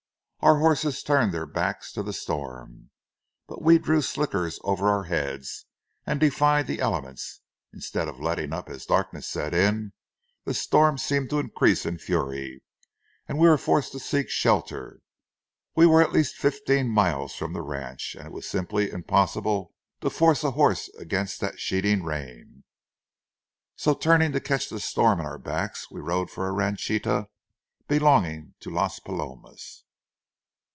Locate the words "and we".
13.27-13.47